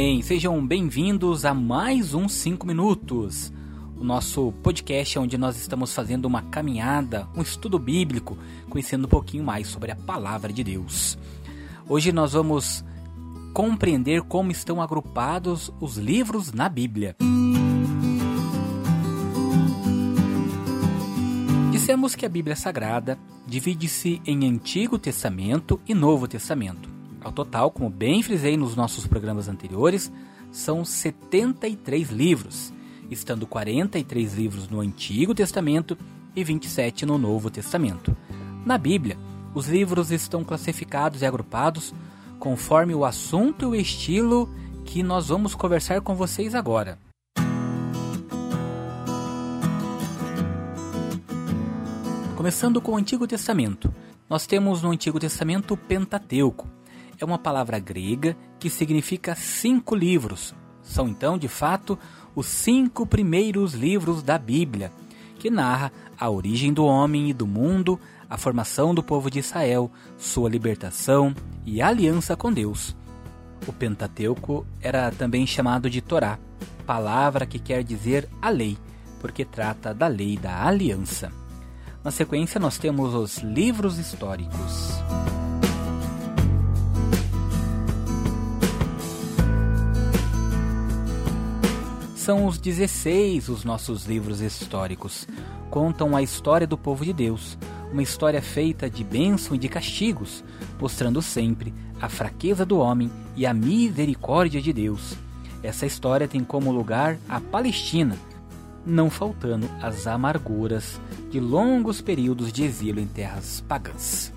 [0.00, 3.52] bem, sejam bem-vindos a mais um 5 Minutos,
[3.96, 8.38] o nosso podcast onde nós estamos fazendo uma caminhada, um estudo bíblico,
[8.70, 11.18] conhecendo um pouquinho mais sobre a palavra de Deus.
[11.88, 12.84] Hoje nós vamos
[13.52, 17.16] compreender como estão agrupados os livros na Bíblia.
[21.72, 23.18] Dissemos que a Bíblia Sagrada
[23.48, 26.97] divide-se em Antigo Testamento e Novo Testamento.
[27.22, 30.12] Ao total, como bem frisei nos nossos programas anteriores,
[30.52, 32.72] são 73 livros,
[33.10, 35.98] estando 43 livros no Antigo Testamento
[36.34, 38.16] e 27 no Novo Testamento.
[38.64, 39.18] Na Bíblia,
[39.54, 41.92] os livros estão classificados e agrupados
[42.38, 44.48] conforme o assunto e o estilo
[44.84, 46.98] que nós vamos conversar com vocês agora.
[52.36, 53.92] Começando com o Antigo Testamento.
[54.30, 56.68] Nós temos no Antigo Testamento o Pentateuco,
[57.18, 60.54] é uma palavra grega que significa cinco livros.
[60.82, 61.98] São então, de fato,
[62.34, 64.92] os cinco primeiros livros da Bíblia,
[65.38, 69.90] que narra a origem do homem e do mundo, a formação do povo de Israel,
[70.16, 72.96] sua libertação e aliança com Deus.
[73.66, 76.38] O Pentateuco era também chamado de Torá,
[76.86, 78.78] palavra que quer dizer a lei,
[79.20, 81.32] porque trata da lei da aliança.
[82.02, 85.02] Na sequência, nós temos os livros históricos.
[92.28, 95.26] São os 16 os nossos livros históricos.
[95.70, 97.56] Contam a história do povo de Deus,
[97.90, 100.44] uma história feita de bênção e de castigos,
[100.78, 105.14] mostrando sempre a fraqueza do homem e a misericórdia de Deus.
[105.62, 108.18] Essa história tem como lugar a Palestina,
[108.84, 114.34] não faltando as amarguras de longos períodos de exílio em terras pagãs.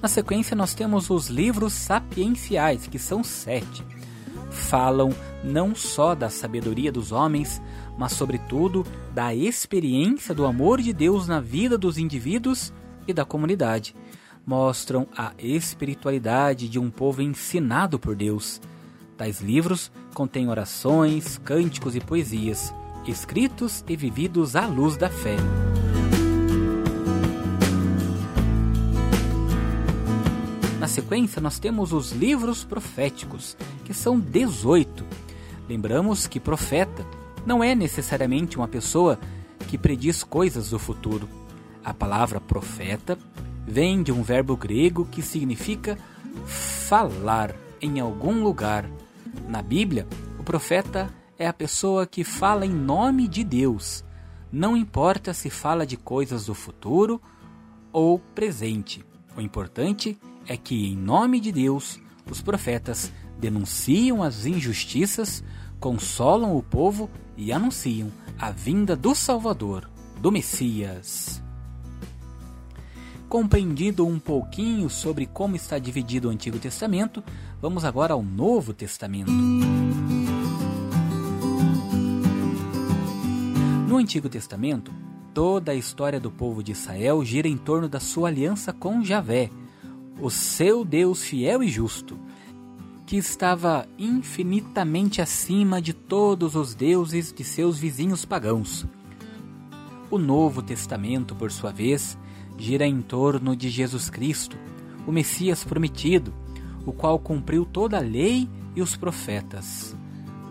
[0.00, 3.84] Na sequência, nós temos os livros sapienciais, que são sete
[4.50, 5.10] falam
[5.42, 7.60] não só da sabedoria dos homens,
[7.96, 12.72] mas, sobretudo, da experiência do amor de Deus na vida dos indivíduos
[13.06, 13.94] e da comunidade.
[14.46, 18.60] Mostram a espiritualidade de um povo ensinado por Deus.
[19.16, 22.72] Tais livros contêm orações, cânticos e poesias,
[23.06, 25.36] escritos e vividos à luz da fé.
[30.78, 33.56] Na sequência, nós temos os livros proféticos,
[33.88, 35.02] que são 18.
[35.66, 37.06] Lembramos que profeta
[37.46, 39.18] não é necessariamente uma pessoa
[39.66, 41.26] que prediz coisas do futuro.
[41.82, 43.18] A palavra profeta
[43.66, 45.96] vem de um verbo grego que significa
[46.44, 48.84] falar em algum lugar.
[49.48, 50.06] Na Bíblia,
[50.38, 54.04] o profeta é a pessoa que fala em nome de Deus.
[54.52, 57.22] Não importa se fala de coisas do futuro
[57.90, 59.02] ou presente.
[59.34, 61.98] O importante é que, em nome de Deus,
[62.30, 65.42] os profetas denunciam as injustiças,
[65.78, 69.88] consolam o povo e anunciam a vinda do Salvador,
[70.20, 71.42] do Messias.
[73.28, 77.22] Compreendido um pouquinho sobre como está dividido o Antigo Testamento,
[77.60, 79.30] vamos agora ao Novo Testamento.
[83.86, 84.92] No Antigo Testamento,
[85.34, 89.50] toda a história do povo de Israel gira em torno da sua aliança com Javé,
[90.20, 92.18] o seu Deus fiel e justo,
[93.08, 98.84] que estava infinitamente acima de todos os deuses de seus vizinhos pagãos.
[100.10, 102.18] O Novo Testamento, por sua vez,
[102.58, 104.58] gira em torno de Jesus Cristo,
[105.06, 106.34] o Messias prometido,
[106.84, 109.96] o qual cumpriu toda a lei e os profetas.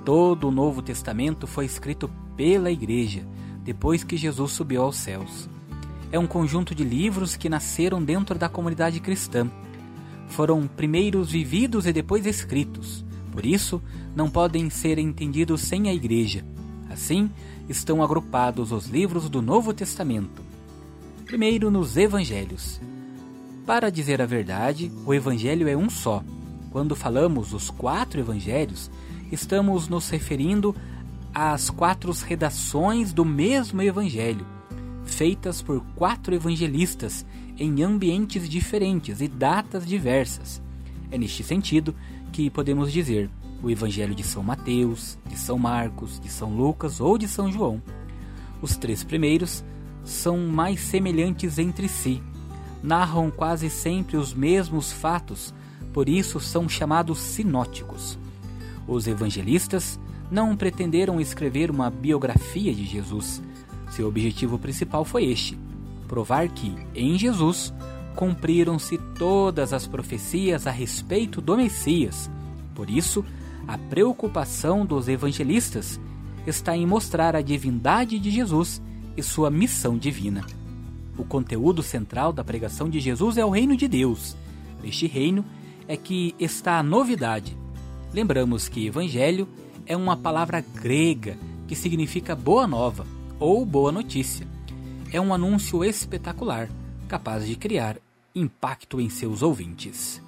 [0.03, 3.23] Todo o Novo Testamento foi escrito pela Igreja,
[3.63, 5.47] depois que Jesus subiu aos céus
[6.12, 9.50] é um conjunto de livros que nasceram dentro da comunidade cristã.
[10.27, 13.81] Foram primeiros vividos e depois escritos, por isso
[14.15, 16.43] não podem ser entendidos sem a Igreja.
[16.89, 17.29] Assim,
[17.69, 20.41] estão agrupados os livros do Novo Testamento.
[21.25, 22.79] Primeiro, nos Evangelhos.
[23.66, 26.23] Para dizer a verdade, o Evangelho é um só.
[26.72, 28.90] Quando falamos os quatro Evangelhos,
[29.31, 30.75] estamos nos referindo
[31.34, 34.56] às quatro redações do mesmo Evangelho
[35.07, 37.25] feitas por quatro evangelistas
[37.57, 40.61] em ambientes diferentes e datas diversas.
[41.09, 41.95] É neste sentido
[42.31, 43.29] que podemos dizer
[43.63, 47.81] o Evangelho de São Mateus, de São Marcos, de São Lucas ou de São João.
[48.61, 49.63] Os três primeiros
[50.03, 52.21] são mais semelhantes entre si,
[52.83, 55.53] narram quase sempre os mesmos fatos,
[55.91, 58.17] por isso são chamados sinóticos.
[58.87, 59.99] Os evangelistas
[60.29, 63.41] não pretenderam escrever uma biografia de Jesus,
[63.89, 65.57] seu objetivo principal foi este:
[66.07, 67.73] provar que, em Jesus,
[68.16, 72.29] cumpriram-se todas as profecias a respeito do Messias.
[72.73, 73.23] Por isso,
[73.67, 75.99] A preocupação dos evangelistas
[76.45, 78.81] está em mostrar a divindade de Jesus
[79.17, 80.45] e sua missão divina.
[81.17, 84.37] O conteúdo central da pregação de Jesus é o reino de Deus.
[84.81, 85.43] Neste reino
[85.85, 87.57] é que está a novidade.
[88.13, 89.49] Lembramos que evangelho
[89.85, 91.37] é uma palavra grega
[91.67, 93.05] que significa boa nova
[93.39, 94.47] ou boa notícia.
[95.11, 96.69] É um anúncio espetacular,
[97.07, 97.97] capaz de criar
[98.35, 100.22] impacto em seus ouvintes.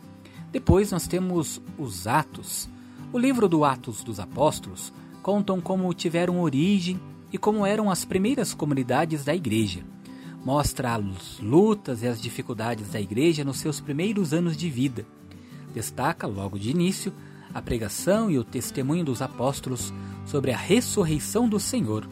[0.51, 2.69] Depois nós temos os Atos.
[3.11, 6.99] O livro do Atos dos Apóstolos contam como tiveram origem
[7.31, 9.83] e como eram as primeiras comunidades da igreja
[10.43, 15.05] mostra as lutas e as dificuldades da igreja nos seus primeiros anos de vida.
[15.73, 17.13] Destaca, logo de início,
[17.53, 19.93] a pregação e o testemunho dos apóstolos
[20.25, 22.07] sobre a ressurreição do Senhor.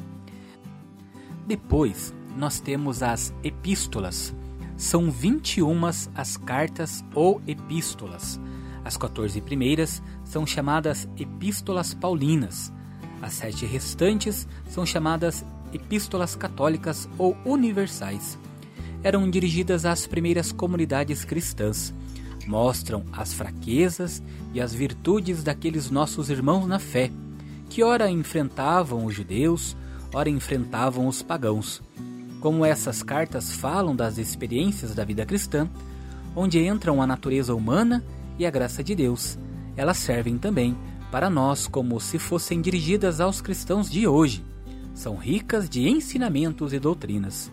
[1.47, 4.35] Depois, nós temos as epístolas.
[4.75, 8.37] São 21 as cartas ou epístolas.
[8.83, 12.71] As 14 primeiras são chamadas epístolas paulinas.
[13.21, 18.37] As sete restantes são chamadas epístolas católicas ou universais.
[19.01, 21.93] Eram dirigidas às primeiras comunidades cristãs.
[22.45, 24.21] Mostram as fraquezas
[24.53, 27.09] e as virtudes daqueles nossos irmãos na fé,
[27.69, 29.77] que ora enfrentavam os judeus,
[30.13, 31.81] ora enfrentavam os pagãos.
[32.39, 35.69] Como essas cartas falam das experiências da vida cristã,
[36.35, 38.03] onde entram a natureza humana
[38.37, 39.37] e a graça de Deus,
[39.75, 40.77] elas servem também
[41.11, 44.43] para nós como se fossem dirigidas aos cristãos de hoje
[44.97, 47.51] são ricas de ensinamentos e doutrinas.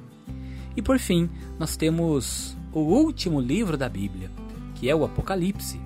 [0.74, 1.28] E por fim,
[1.58, 4.30] nós temos o último livro da Bíblia,
[4.74, 5.78] que é o Apocalipse.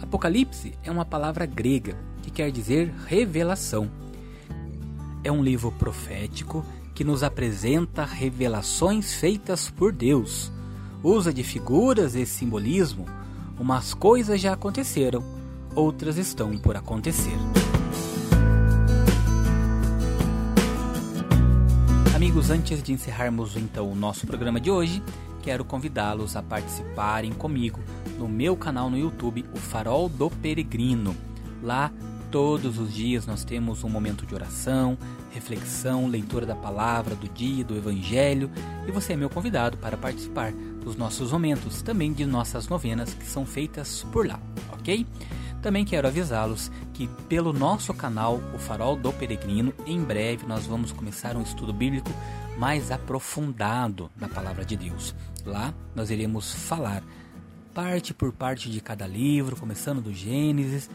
[0.00, 3.90] Apocalipse é uma palavra grega que quer dizer revelação.
[5.24, 10.50] É um livro profético que nos apresenta revelações feitas por Deus.
[11.00, 13.06] Usa de figuras e simbolismo.
[13.56, 15.22] Umas coisas já aconteceram,
[15.76, 17.36] outras estão por acontecer.
[22.16, 25.00] Amigos, antes de encerrarmos então o nosso programa de hoje,
[25.40, 27.78] quero convidá-los a participarem comigo
[28.18, 31.14] no meu canal no YouTube, o Farol do Peregrino.
[31.62, 31.92] Lá,
[32.32, 34.96] todos os dias, nós temos um momento de oração,
[35.30, 38.50] reflexão, leitura da palavra do dia, do evangelho,
[38.88, 43.26] e você é meu convidado para participar dos nossos momentos, também de nossas novenas que
[43.26, 44.40] são feitas por lá,
[44.72, 45.06] ok?
[45.60, 50.90] Também quero avisá-los que pelo nosso canal, o Farol do Peregrino, em breve nós vamos
[50.90, 52.10] começar um estudo bíblico
[52.56, 55.14] mais aprofundado da palavra de Deus.
[55.44, 57.02] Lá nós iremos falar
[57.74, 60.88] parte por parte de cada livro, começando do Gênesis.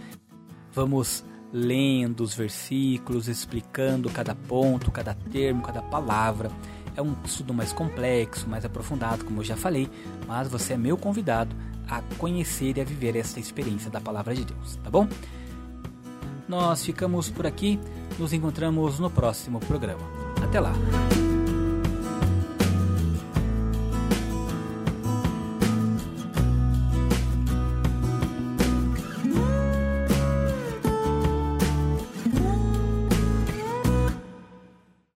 [0.77, 6.51] Vamos lendo os versículos, explicando cada ponto, cada termo, cada palavra.
[6.95, 9.89] É um estudo mais complexo, mais aprofundado, como eu já falei,
[10.27, 11.55] mas você é meu convidado
[11.89, 15.07] a conhecer e a viver essa experiência da palavra de Deus, tá bom?
[16.47, 17.79] Nós ficamos por aqui,
[18.19, 20.03] nos encontramos no próximo programa.
[20.43, 20.73] Até lá!